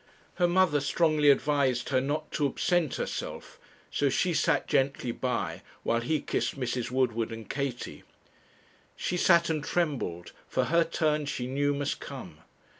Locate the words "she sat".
4.09-4.65, 8.95-9.51